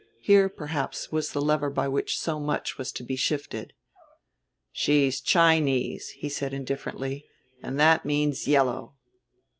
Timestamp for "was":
1.11-1.29, 2.79-2.91